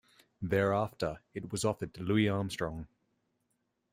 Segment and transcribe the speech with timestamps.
[0.41, 2.87] Thereafter, it was offered to Louis Armstrong.